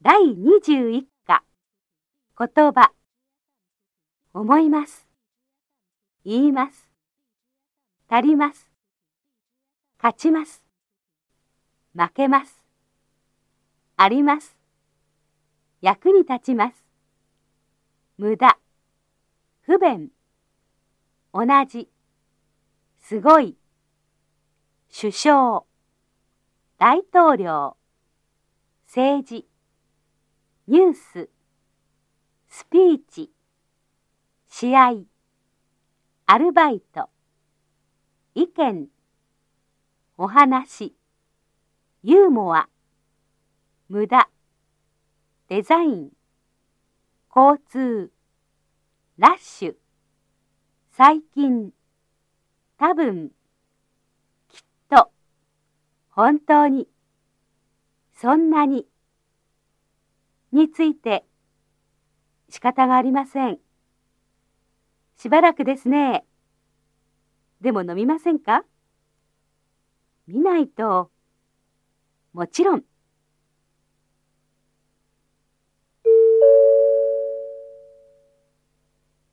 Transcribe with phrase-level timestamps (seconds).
[0.00, 1.42] 第21課。
[2.38, 2.92] 言葉。
[4.32, 5.08] 思います。
[6.24, 6.88] 言います。
[8.08, 8.70] 足ります。
[10.00, 10.62] 勝ちます。
[11.96, 12.62] 負けます。
[13.96, 14.56] あります。
[15.80, 16.86] 役に立ちます。
[18.18, 18.56] 無駄。
[19.62, 20.10] 不便。
[21.34, 21.88] 同じ。
[23.00, 23.56] すごい。
[24.96, 25.64] 首相。
[26.78, 27.76] 大統領。
[28.86, 29.48] 政治。
[30.70, 31.30] ニュース
[32.50, 33.30] スピーチ
[34.50, 34.96] 試合
[36.26, 37.08] アルバイト
[38.34, 38.88] 意見
[40.18, 40.94] お話
[42.02, 42.68] ユーモア
[43.88, 44.28] 無駄
[45.48, 46.10] デザイン
[47.34, 48.10] 交通
[49.16, 49.74] ラッシュ
[50.92, 51.70] 最近
[52.78, 53.30] 多分
[54.50, 55.10] きっと
[56.10, 56.86] 本当に
[58.12, 58.86] そんなに。
[60.58, 61.24] について
[62.50, 63.58] 仕方がありません。
[65.16, 66.24] しばらくですね。
[67.60, 68.64] でも飲みませんか？
[70.26, 71.10] 見ないと、
[72.32, 72.84] もちろん